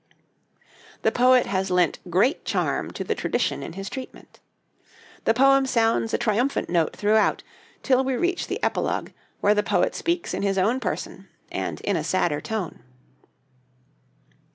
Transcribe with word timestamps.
The 1.03 1.11
poet 1.11 1.45
has 1.45 1.69
lent 1.69 1.99
great 2.09 2.43
charm 2.43 2.89
to 2.89 3.03
the 3.03 3.13
tradition 3.13 3.61
in 3.61 3.73
his 3.73 3.87
treatment. 3.87 4.39
The 5.25 5.33
poem 5.35 5.67
sounds 5.67 6.11
a 6.11 6.17
triumphant 6.17 6.71
note 6.71 6.95
throughout, 6.95 7.43
till 7.83 8.03
we 8.03 8.15
reach 8.15 8.47
the 8.47 8.63
epilogue, 8.63 9.11
where 9.41 9.53
the 9.53 9.61
poet 9.61 9.93
speaks 9.93 10.33
in 10.33 10.41
his 10.41 10.57
own 10.57 10.79
person 10.79 11.29
and 11.51 11.81
in 11.81 11.95
a 11.95 12.03
sadder 12.03 12.41
tone. 12.41 12.81